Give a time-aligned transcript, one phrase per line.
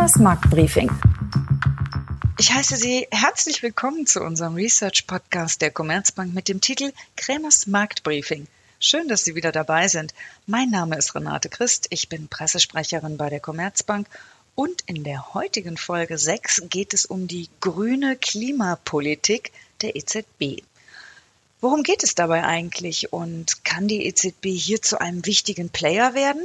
[0.00, 0.90] Kremers Marktbriefing.
[2.38, 7.66] Ich heiße Sie herzlich willkommen zu unserem Research Podcast der Commerzbank mit dem Titel Kremers
[7.66, 8.46] Marktbriefing.
[8.78, 10.14] Schön, dass Sie wieder dabei sind.
[10.46, 14.06] Mein Name ist Renate Christ, ich bin Pressesprecherin bei der Commerzbank
[14.54, 20.62] und in der heutigen Folge 6 geht es um die grüne Klimapolitik der EZB.
[21.60, 26.42] Worum geht es dabei eigentlich und kann die EZB hier zu einem wichtigen Player werden?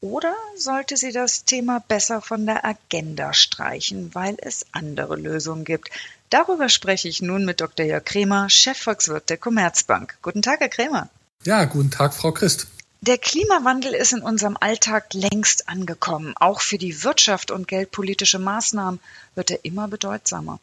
[0.00, 5.90] Oder sollte sie das Thema besser von der Agenda streichen, weil es andere Lösungen gibt?
[6.28, 7.86] Darüber spreche ich nun mit Dr.
[7.86, 10.18] Jörg Kremer, Chefvolkswirt der Commerzbank.
[10.22, 11.08] Guten Tag, Herr Kremer.
[11.44, 12.66] Ja, guten Tag, Frau Christ.
[13.00, 16.34] Der Klimawandel ist in unserem Alltag längst angekommen.
[16.36, 19.00] Auch für die Wirtschaft und geldpolitische Maßnahmen
[19.34, 20.58] wird er immer bedeutsamer.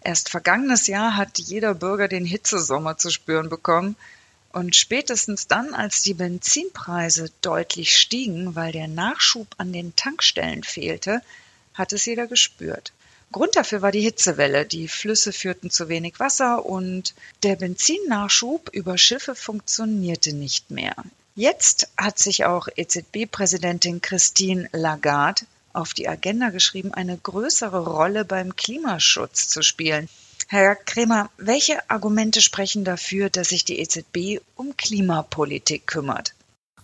[0.00, 3.96] Erst vergangenes Jahr hat jeder Bürger den Hitzesommer zu spüren bekommen.
[4.52, 11.20] Und spätestens dann, als die Benzinpreise deutlich stiegen, weil der Nachschub an den Tankstellen fehlte,
[11.74, 12.92] hat es jeder gespürt.
[13.30, 14.64] Grund dafür war die Hitzewelle.
[14.64, 20.94] Die Flüsse führten zu wenig Wasser und der Benzinnachschub über Schiffe funktionierte nicht mehr.
[21.34, 28.56] Jetzt hat sich auch EZB-Präsidentin Christine Lagarde auf die Agenda geschrieben, eine größere Rolle beim
[28.56, 30.08] Klimaschutz zu spielen.
[30.46, 36.34] Herr Kremer, welche Argumente sprechen dafür, dass sich die EZB um Klimapolitik kümmert?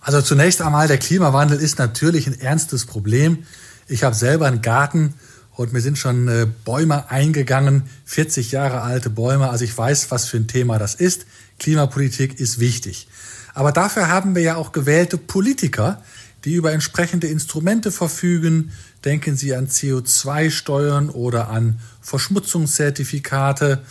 [0.00, 3.46] Also zunächst einmal, der Klimawandel ist natürlich ein ernstes Problem.
[3.88, 5.14] Ich habe selber einen Garten
[5.56, 9.48] und mir sind schon äh, Bäume eingegangen, 40 Jahre alte Bäume.
[9.48, 11.26] Also ich weiß, was für ein Thema das ist.
[11.58, 13.08] Klimapolitik ist wichtig.
[13.54, 16.02] Aber dafür haben wir ja auch gewählte Politiker,
[16.44, 18.72] die über entsprechende Instrumente verfügen.
[19.04, 23.82] Denken Sie an CO2-Steuern oder an Verschmutzungszertifikate.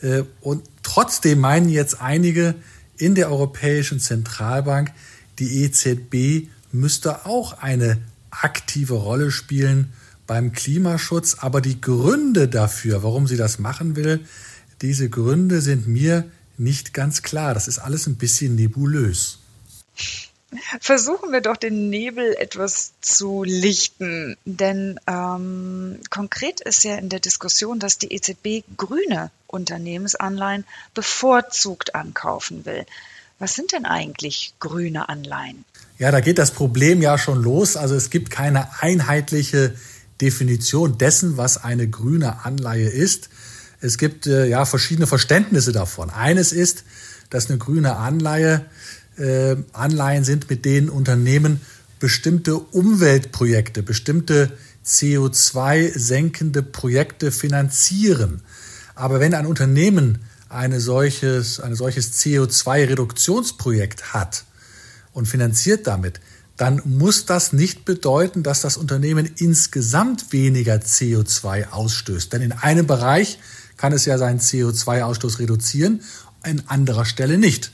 [0.00, 2.54] Äh, und trotzdem meinen jetzt einige
[2.96, 4.92] in der Europäischen Zentralbank,
[5.38, 7.98] die EZB müsste auch eine
[8.30, 9.92] aktive Rolle spielen
[10.26, 11.36] beim Klimaschutz.
[11.38, 14.20] Aber die Gründe dafür, warum sie das machen will,
[14.80, 16.24] diese Gründe sind mir
[16.58, 17.54] nicht ganz klar.
[17.54, 19.38] Das ist alles ein bisschen nebulös.
[20.80, 27.20] Versuchen wir doch den Nebel etwas zu lichten, denn ähm, konkret ist ja in der
[27.20, 30.64] Diskussion, dass die EZB grüne Unternehmensanleihen
[30.94, 32.84] bevorzugt ankaufen will.
[33.38, 35.64] Was sind denn eigentlich grüne Anleihen?
[35.98, 37.76] Ja, da geht das Problem ja schon los.
[37.76, 39.74] Also es gibt keine einheitliche
[40.20, 43.30] Definition dessen, was eine grüne Anleihe ist.
[43.80, 46.10] Es gibt äh, ja verschiedene Verständnisse davon.
[46.10, 46.84] Eines ist,
[47.30, 48.66] dass eine grüne Anleihe
[49.22, 51.60] äh, Anleihen sind, mit denen Unternehmen
[52.00, 54.52] bestimmte Umweltprojekte, bestimmte
[54.84, 58.42] CO2-senkende Projekte finanzieren.
[58.96, 60.18] Aber wenn ein Unternehmen
[60.48, 64.44] eine solches, ein solches CO2-Reduktionsprojekt hat
[65.12, 66.20] und finanziert damit,
[66.56, 72.32] dann muss das nicht bedeuten, dass das Unternehmen insgesamt weniger CO2 ausstößt.
[72.32, 73.38] Denn in einem Bereich
[73.76, 76.02] kann es ja seinen CO2-Ausstoß reduzieren,
[76.42, 77.70] an anderer Stelle nicht.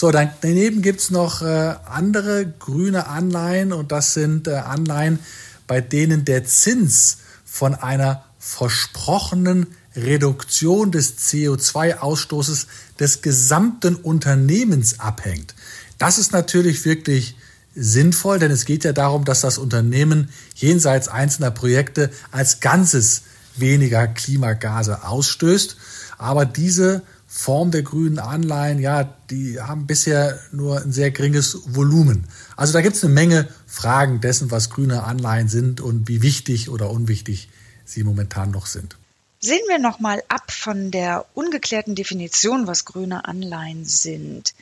[0.00, 5.18] So, dann, daneben gibt's noch äh, andere grüne Anleihen und das sind äh, Anleihen,
[5.66, 9.66] bei denen der Zins von einer versprochenen
[9.96, 12.68] Reduktion des CO2-Ausstoßes
[13.00, 15.56] des gesamten Unternehmens abhängt.
[15.98, 17.34] Das ist natürlich wirklich
[17.74, 23.22] sinnvoll, denn es geht ja darum, dass das Unternehmen jenseits einzelner Projekte als Ganzes
[23.56, 25.76] weniger Klimagase ausstößt.
[26.18, 32.26] Aber diese Form der grünen Anleihen, ja, die haben bisher nur ein sehr geringes Volumen.
[32.56, 36.70] Also da gibt es eine Menge Fragen dessen, was grüne Anleihen sind und wie wichtig
[36.70, 37.50] oder unwichtig
[37.84, 38.96] sie momentan noch sind.
[39.40, 44.54] Sehen wir nochmal ab von der ungeklärten Definition, was grüne Anleihen sind.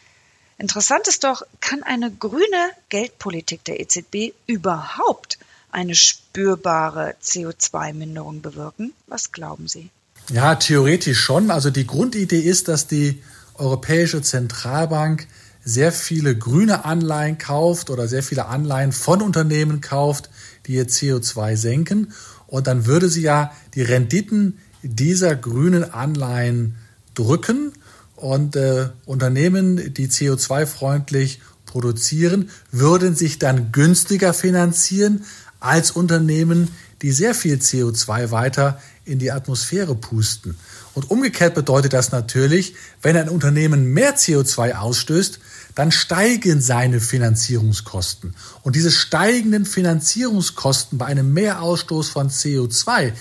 [0.59, 5.39] Interessant ist doch, kann eine grüne Geldpolitik der EZB überhaupt
[5.71, 8.93] eine spürbare CO2-Minderung bewirken?
[9.07, 9.91] Was glauben Sie?
[10.33, 11.51] Ja, theoretisch schon.
[11.51, 13.23] Also die Grundidee ist, dass die
[13.55, 15.27] Europäische Zentralbank
[15.65, 20.31] sehr viele grüne Anleihen kauft oder sehr viele Anleihen von Unternehmen kauft,
[20.67, 22.13] die ihr CO2 senken.
[22.47, 26.77] Und dann würde sie ja die Renditen dieser grünen Anleihen
[27.15, 27.73] drücken
[28.17, 35.25] und äh, Unternehmen, die CO2-freundlich produzieren, würden sich dann günstiger finanzieren
[35.61, 36.69] als Unternehmen,
[37.03, 40.57] die sehr viel CO2 weiter in die Atmosphäre pusten.
[40.95, 45.39] Und umgekehrt bedeutet das natürlich, wenn ein Unternehmen mehr CO2 ausstößt,
[45.75, 48.35] dann steigen seine Finanzierungskosten.
[48.63, 53.13] Und diese steigenden Finanzierungskosten bei einem Mehrausstoß von CO2,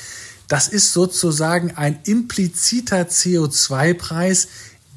[0.48, 4.48] das ist sozusagen ein impliziter CO2-Preis,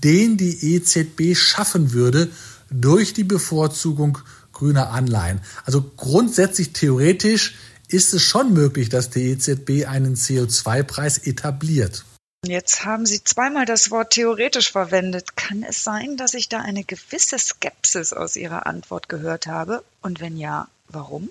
[0.05, 2.31] den die EZB schaffen würde
[2.71, 4.19] durch die Bevorzugung
[4.53, 5.41] grüner Anleihen.
[5.65, 7.57] Also grundsätzlich theoretisch
[7.89, 12.05] ist es schon möglich, dass die EZB einen CO2-Preis etabliert.
[12.47, 15.37] Jetzt haben Sie zweimal das Wort theoretisch verwendet.
[15.37, 19.83] Kann es sein, dass ich da eine gewisse Skepsis aus Ihrer Antwort gehört habe?
[20.03, 21.31] Und wenn ja, warum?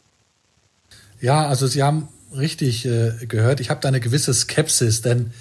[1.22, 3.62] Ja, also Sie haben richtig äh, gehört.
[3.62, 5.32] Ich habe da eine gewisse Skepsis, denn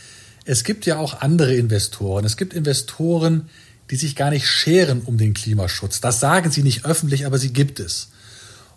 [0.44, 2.24] es gibt ja auch andere Investoren.
[2.24, 3.48] Es gibt Investoren,
[3.90, 6.00] die sich gar nicht scheren um den Klimaschutz.
[6.00, 8.08] Das sagen sie nicht öffentlich, aber sie gibt es.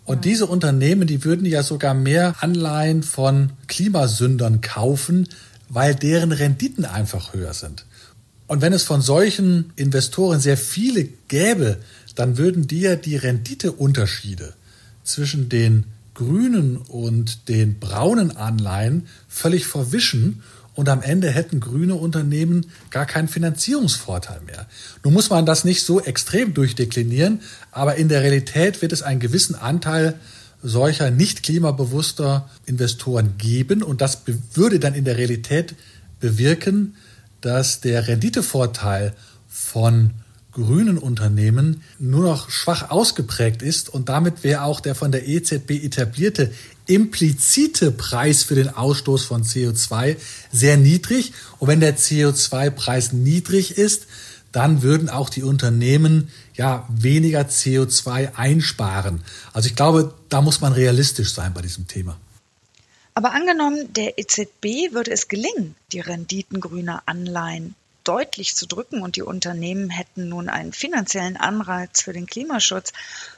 [0.04, 5.28] Und diese Unternehmen, die würden ja sogar mehr Anleihen von Klimasündern kaufen,
[5.68, 7.86] weil deren Renditen einfach höher sind.
[8.46, 11.78] Und wenn es von solchen Investoren sehr viele gäbe,
[12.16, 14.54] dann würden die ja die Renditeunterschiede
[15.04, 20.42] zwischen den grünen und den braunen Anleihen völlig verwischen
[20.74, 24.66] und am Ende hätten grüne Unternehmen gar keinen Finanzierungsvorteil mehr.
[25.04, 27.40] Nun muss man das nicht so extrem durchdeklinieren,
[27.70, 30.14] aber in der Realität wird es einen gewissen Anteil
[30.62, 34.22] solcher nicht klimabewusster Investoren geben und das
[34.54, 35.74] würde dann in der Realität
[36.20, 36.96] bewirken,
[37.40, 39.14] dass der Renditevorteil
[39.48, 40.10] von
[40.52, 45.70] grünen Unternehmen nur noch schwach ausgeprägt ist und damit wäre auch der von der EZB
[45.70, 46.50] etablierte
[46.90, 50.16] implizite Preis für den Ausstoß von CO2
[50.50, 51.32] sehr niedrig.
[51.58, 54.08] Und wenn der CO2-Preis niedrig ist,
[54.50, 59.22] dann würden auch die Unternehmen ja weniger CO2 einsparen.
[59.52, 62.18] Also ich glaube, da muss man realistisch sein bei diesem Thema.
[63.14, 69.14] Aber angenommen, der EZB würde es gelingen, die Renditen grüner Anleihen deutlich zu drücken und
[69.14, 72.92] die Unternehmen hätten nun einen finanziellen Anreiz für den Klimaschutz,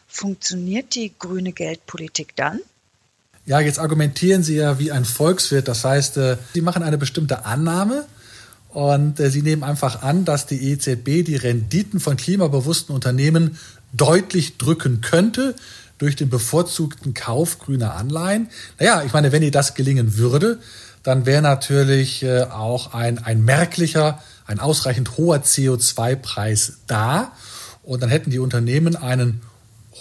[0.09, 2.61] funktioniert die grüne Geldpolitik dann?
[3.45, 5.67] Ja, jetzt argumentieren Sie ja wie ein Volkswirt.
[5.67, 8.07] Das heißt, äh, Sie machen eine bestimmte Annahme
[8.69, 13.59] und äh, Sie nehmen einfach an, dass die EZB die Renditen von klimabewussten Unternehmen
[13.93, 15.57] deutlich drücken könnte
[15.99, 18.49] durch den bevorzugten Kauf grüner Anleihen.
[18.79, 20.59] Naja, ich meine, wenn ihr das gelingen würde,
[21.03, 27.33] dann wäre natürlich äh, auch ein, ein merklicher, ein ausreichend hoher CO2-Preis da.
[27.83, 29.43] Und dann hätten die Unternehmen einen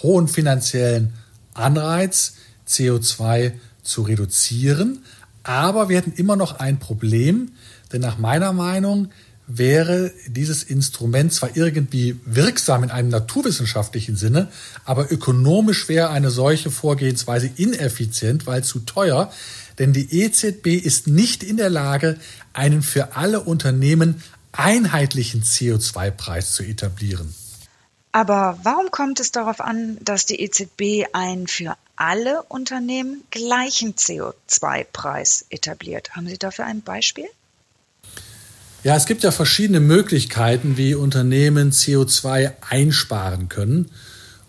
[0.02, 1.12] hohen finanziellen
[1.54, 2.34] Anreiz,
[2.72, 3.52] CO2
[3.82, 5.04] zu reduzieren.
[5.42, 7.52] Aber wir hätten immer noch ein Problem,
[7.92, 9.10] denn nach meiner Meinung
[9.46, 14.48] wäre dieses Instrument zwar irgendwie wirksam in einem naturwissenschaftlichen Sinne,
[14.84, 19.32] aber ökonomisch wäre eine solche Vorgehensweise ineffizient, weil zu teuer,
[19.78, 22.18] denn die EZB ist nicht in der Lage,
[22.52, 24.22] einen für alle Unternehmen
[24.52, 27.34] einheitlichen CO2-Preis zu etablieren.
[28.12, 35.46] Aber warum kommt es darauf an, dass die EZB einen für alle Unternehmen gleichen CO2-Preis
[35.50, 36.16] etabliert?
[36.16, 37.26] Haben Sie dafür ein Beispiel?
[38.84, 43.90] Ja, es gibt ja verschiedene Möglichkeiten, wie Unternehmen CO2 einsparen können.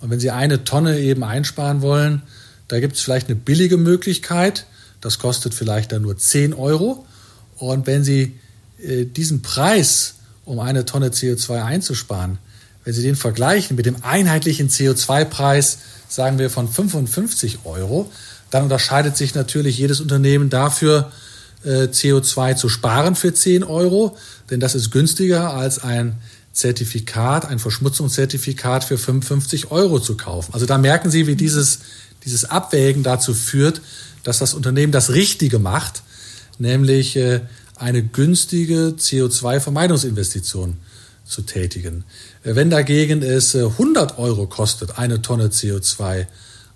[0.01, 2.23] Und wenn Sie eine Tonne eben einsparen wollen,
[2.67, 4.65] da gibt es vielleicht eine billige Möglichkeit.
[5.01, 7.05] Das kostet vielleicht dann nur 10 Euro.
[7.57, 8.39] Und wenn Sie
[8.81, 12.39] äh, diesen Preis, um eine Tonne CO2 einzusparen,
[12.83, 15.77] wenn Sie den vergleichen mit dem einheitlichen CO2-Preis,
[16.13, 18.11] sagen wir von 55 Euro,
[18.51, 21.11] dann unterscheidet sich natürlich jedes Unternehmen dafür,
[21.63, 24.15] äh, CO2 zu sparen für 10 Euro,
[24.51, 26.17] denn das ist günstiger als ein
[26.51, 30.53] Zertifikat, ein Verschmutzungszertifikat für 55 Euro zu kaufen.
[30.53, 31.79] Also da merken Sie, wie dieses,
[32.25, 33.81] dieses Abwägen dazu führt,
[34.23, 36.03] dass das Unternehmen das Richtige macht,
[36.59, 37.41] nämlich äh,
[37.75, 40.75] eine günstige CO2-Vermeidungsinvestition
[41.33, 42.05] zu tätigen.
[42.43, 46.27] Wenn dagegen es 100 äh, Euro kostet, eine Tonne CO2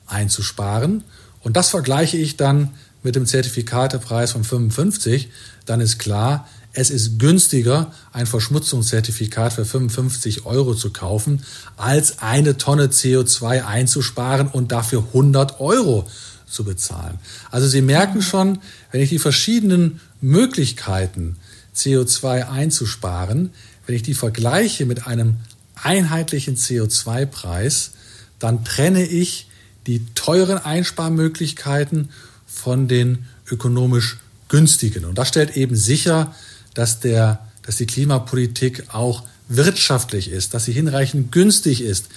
[0.07, 1.03] einzusparen,
[1.41, 2.73] und das vergleiche ich dann
[3.03, 5.29] mit dem Zertifikatepreis von 55,
[5.65, 11.43] dann ist klar, es ist günstiger, ein Verschmutzungszertifikat für 55 Euro zu kaufen,
[11.75, 16.07] als eine Tonne CO2 einzusparen und dafür 100 Euro
[16.47, 17.17] zu bezahlen.
[17.49, 18.59] Also Sie merken schon,
[18.91, 21.37] wenn ich die verschiedenen Möglichkeiten,
[21.75, 23.51] CO2 einzusparen,
[23.88, 25.38] wenn ich die vergleiche mit einem
[25.75, 27.91] einheitlichen CO2-Preis,
[28.38, 29.48] dann trenne ich
[29.88, 32.10] die teuren Einsparmöglichkeiten
[32.46, 34.17] von den ökonomisch
[34.50, 35.06] günstigen.
[35.06, 36.36] Und das stellt eben sicher,
[36.74, 42.08] dass, der, dass die Klimapolitik auch wirtschaftlich ist, dass sie hinreichend günstig ist.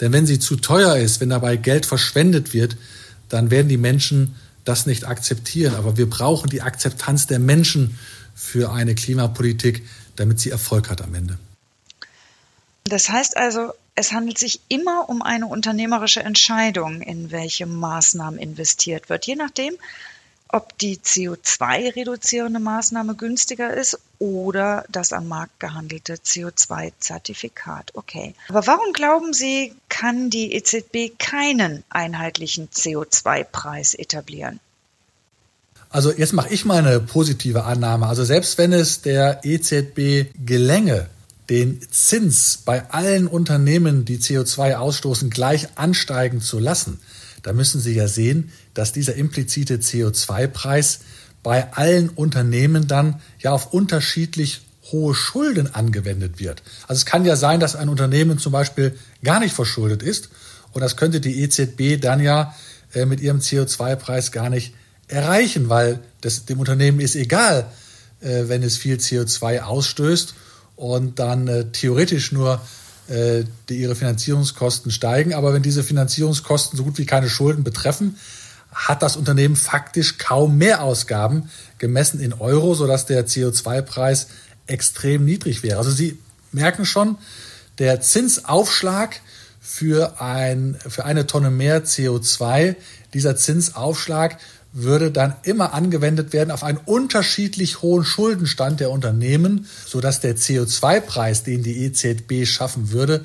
[0.00, 2.76] Denn wenn sie zu teuer ist, wenn dabei Geld verschwendet wird,
[3.28, 5.74] dann werden die Menschen das nicht akzeptieren.
[5.74, 7.98] Aber wir brauchen die Akzeptanz der Menschen
[8.34, 9.82] für eine Klimapolitik,
[10.18, 11.38] damit sie Erfolg hat am Ende.
[12.84, 19.10] Das heißt also, es handelt sich immer um eine unternehmerische Entscheidung, in welche Maßnahmen investiert
[19.10, 19.74] wird, je nachdem,
[20.48, 27.90] ob die CO2-reduzierende Maßnahme günstiger ist oder das am Markt gehandelte CO2-Zertifikat.
[27.94, 28.34] Okay.
[28.48, 34.60] Aber warum glauben Sie, kann die EZB keinen einheitlichen CO2-Preis etablieren?
[35.90, 38.06] Also jetzt mache ich mal eine positive Annahme.
[38.06, 41.06] Also selbst wenn es der EZB gelänge,
[41.48, 47.00] den Zins bei allen Unternehmen, die CO2 ausstoßen, gleich ansteigen zu lassen,
[47.42, 51.00] da müssen Sie ja sehen, dass dieser implizite CO2-Preis
[51.42, 56.62] bei allen Unternehmen dann ja auf unterschiedlich hohe Schulden angewendet wird.
[56.86, 60.28] Also es kann ja sein, dass ein Unternehmen zum Beispiel gar nicht verschuldet ist
[60.72, 62.54] und das könnte die EZB dann ja
[62.94, 64.74] äh, mit ihrem CO2-Preis gar nicht
[65.08, 67.66] erreichen, weil das dem Unternehmen ist egal,
[68.20, 70.34] äh, wenn es viel CO2 ausstößt
[70.76, 72.60] und dann äh, theoretisch nur
[73.08, 75.34] äh, die, ihre Finanzierungskosten steigen.
[75.34, 78.16] Aber wenn diese Finanzierungskosten so gut wie keine Schulden betreffen,
[78.72, 84.28] hat das Unternehmen faktisch kaum Mehrausgaben gemessen in Euro, sodass der CO2-Preis
[84.66, 85.78] extrem niedrig wäre.
[85.78, 86.18] Also Sie
[86.52, 87.16] merken schon,
[87.78, 89.20] der Zinsaufschlag
[89.60, 92.76] für, ein, für eine Tonne mehr CO2,
[93.14, 94.38] dieser Zinsaufschlag
[94.72, 101.42] würde dann immer angewendet werden auf einen unterschiedlich hohen Schuldenstand der Unternehmen, sodass der CO2-Preis,
[101.42, 103.24] den die EZB schaffen würde,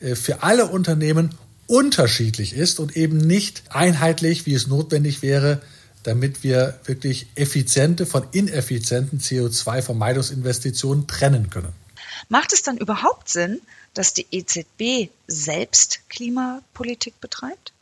[0.00, 1.30] äh, für alle Unternehmen
[1.66, 5.60] unterschiedlich ist und eben nicht einheitlich, wie es notwendig wäre,
[6.02, 11.72] damit wir wirklich effiziente von ineffizienten CO2-Vermeidungsinvestitionen trennen können.
[12.28, 13.60] Macht es dann überhaupt Sinn,
[13.94, 17.72] dass die EZB selbst Klimapolitik betreibt?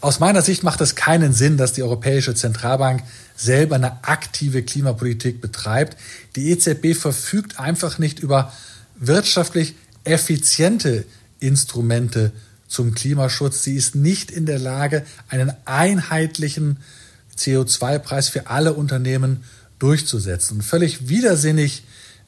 [0.00, 3.02] Aus meiner Sicht macht es keinen Sinn, dass die Europäische Zentralbank
[3.36, 5.96] selber eine aktive Klimapolitik betreibt.
[6.36, 8.52] Die EZB verfügt einfach nicht über
[8.96, 11.04] wirtschaftlich effiziente
[11.38, 12.32] Instrumente
[12.66, 13.62] zum Klimaschutz.
[13.62, 16.78] Sie ist nicht in der Lage, einen einheitlichen
[17.36, 19.44] CO2-Preis für alle Unternehmen
[19.78, 20.62] durchzusetzen.
[20.62, 21.82] Völlig widersinnig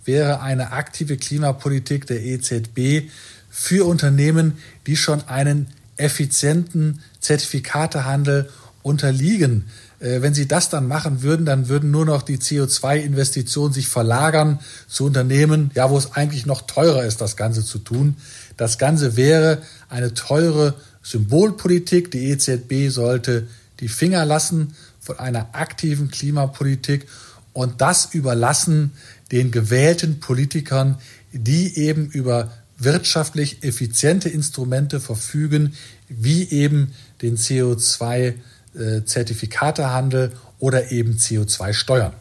[0.04, 3.10] wäre eine aktive Klimapolitik der EZB
[3.48, 8.48] für Unternehmen, die schon einen effizienten Zertifikatehandel
[8.82, 9.68] unterliegen.
[10.00, 14.58] Äh, wenn Sie das dann machen würden, dann würden nur noch die CO2-Investitionen sich verlagern
[14.88, 18.16] zu Unternehmen, ja, wo es eigentlich noch teurer ist, das Ganze zu tun.
[18.56, 22.10] Das Ganze wäre eine teure Symbolpolitik.
[22.10, 23.46] Die EZB sollte
[23.80, 27.06] die Finger lassen von einer aktiven Klimapolitik
[27.52, 28.92] und das überlassen
[29.30, 30.96] den gewählten Politikern,
[31.32, 32.52] die eben über
[32.84, 35.74] wirtschaftlich effiziente Instrumente verfügen,
[36.08, 42.12] wie eben den CO2-Zertifikatehandel oder eben CO2-Steuern.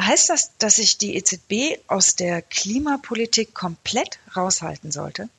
[0.00, 5.30] Heißt das, dass sich die EZB aus der Klimapolitik komplett raushalten sollte?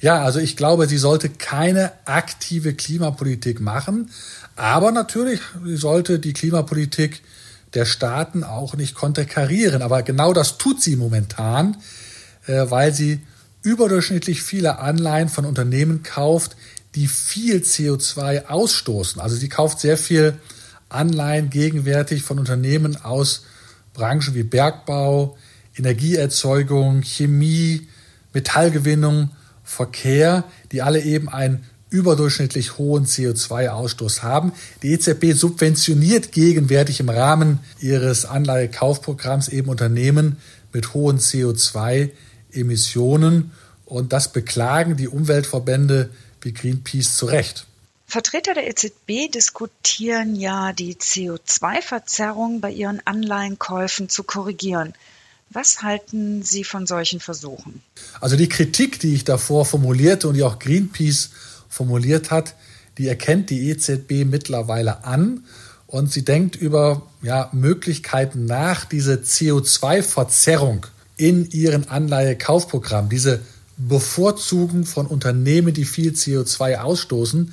[0.00, 4.10] Ja, also ich glaube, sie sollte keine aktive Klimapolitik machen,
[4.56, 7.22] aber natürlich sollte die Klimapolitik
[7.74, 9.82] der Staaten auch nicht konterkarieren.
[9.82, 11.76] Aber genau das tut sie momentan,
[12.46, 13.20] äh, weil sie
[13.66, 16.56] überdurchschnittlich viele Anleihen von Unternehmen kauft,
[16.94, 19.20] die viel CO2 ausstoßen.
[19.20, 20.38] Also sie kauft sehr viel
[20.88, 23.44] Anleihen gegenwärtig von Unternehmen aus
[23.92, 25.36] Branchen wie Bergbau,
[25.76, 27.88] Energieerzeugung, Chemie,
[28.32, 29.30] Metallgewinnung,
[29.64, 34.52] Verkehr, die alle eben einen überdurchschnittlich hohen CO2-Ausstoß haben.
[34.82, 40.36] Die EZB subventioniert gegenwärtig im Rahmen ihres Anleihekaufprogramms eben Unternehmen
[40.72, 41.18] mit hohen
[42.56, 43.52] CO2-Emissionen
[43.84, 46.10] und das beklagen die Umweltverbände
[46.40, 47.66] wie Greenpeace zu Recht.
[48.06, 54.94] Vertreter der EZB diskutieren ja, die CO2-Verzerrung bei ihren Anleihenkäufen zu korrigieren.
[55.50, 57.82] Was halten Sie von solchen Versuchen?
[58.20, 61.30] Also die Kritik, die ich davor formulierte und die auch Greenpeace
[61.68, 62.54] formuliert hat,
[62.98, 65.44] die erkennt die EZB mittlerweile an
[65.86, 70.86] und sie denkt über ja, Möglichkeiten nach, diese CO2-Verzerrung
[71.16, 73.40] in ihren Anleihekaufprogramm, diese
[73.76, 77.52] Bevorzugung von Unternehmen, die viel CO2 ausstoßen.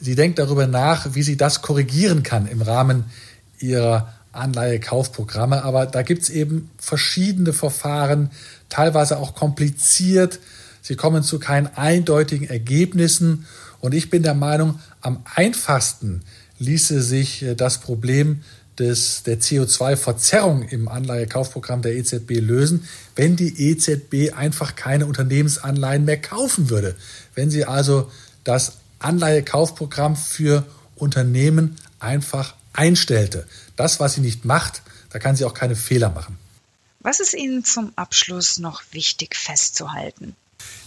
[0.00, 3.04] Sie denkt darüber nach, wie sie das korrigieren kann im Rahmen
[3.58, 5.62] ihrer Anleihekaufprogramme.
[5.62, 8.30] Aber da gibt es eben verschiedene Verfahren,
[8.68, 10.40] teilweise auch kompliziert.
[10.82, 13.46] Sie kommen zu keinen eindeutigen Ergebnissen.
[13.80, 16.22] Und ich bin der Meinung, am einfachsten
[16.58, 18.42] ließe sich äh, das Problem
[18.78, 26.20] des, der CO2-Verzerrung im Anleihekaufprogramm der EZB lösen, wenn die EZB einfach keine Unternehmensanleihen mehr
[26.20, 26.96] kaufen würde.
[27.34, 28.10] Wenn sie also
[28.42, 30.64] das Anleihekaufprogramm für
[30.96, 33.46] Unternehmen einfach einstellte.
[33.76, 36.38] Das, was sie nicht macht, da kann sie auch keine Fehler machen.
[37.00, 40.34] Was ist Ihnen zum Abschluss noch wichtig festzuhalten?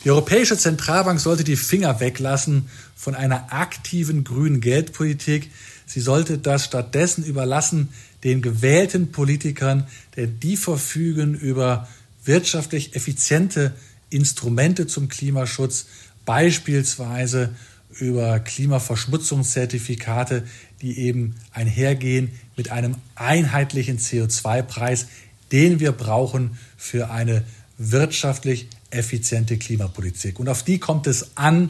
[0.03, 5.51] Die Europäische Zentralbank sollte die Finger weglassen von einer aktiven grünen Geldpolitik.
[5.87, 7.89] Sie sollte das stattdessen überlassen
[8.23, 11.87] den gewählten Politikern, denn die verfügen über
[12.25, 13.73] wirtschaftlich effiziente
[14.09, 15.87] Instrumente zum Klimaschutz,
[16.25, 17.55] beispielsweise
[17.99, 20.43] über Klimaverschmutzungszertifikate,
[20.81, 25.07] die eben einhergehen mit einem einheitlichen CO2-Preis,
[25.51, 27.43] den wir brauchen für eine
[27.77, 30.39] wirtschaftlich effiziente Klimapolitik.
[30.39, 31.69] Und auf die kommt es an,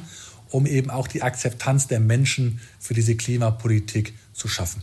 [0.49, 4.81] um eben auch die Akzeptanz der Menschen für diese Klimapolitik zu schaffen.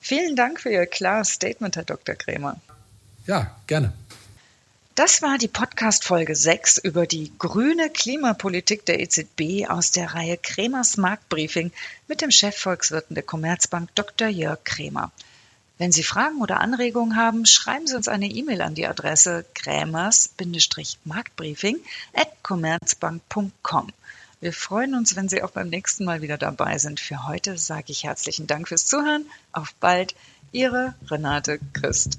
[0.00, 2.14] Vielen Dank für Ihr klares Statement, Herr Dr.
[2.14, 2.60] Krämer.
[3.26, 3.92] Ja, gerne.
[4.94, 10.96] Das war die Podcast-Folge 6 über die grüne Klimapolitik der EZB aus der Reihe Kremers
[10.96, 11.70] Marktbriefing
[12.08, 14.28] mit dem Chefvolkswirten der Commerzbank Dr.
[14.28, 15.12] Jörg Krämer.
[15.78, 21.78] Wenn Sie Fragen oder Anregungen haben, schreiben Sie uns eine E-Mail an die Adresse krämers-marktbriefing
[22.12, 23.92] at commerzbank.com.
[24.40, 26.98] Wir freuen uns, wenn Sie auch beim nächsten Mal wieder dabei sind.
[26.98, 29.26] Für heute sage ich herzlichen Dank fürs Zuhören.
[29.52, 30.14] Auf bald,
[30.50, 32.18] Ihre Renate Christ.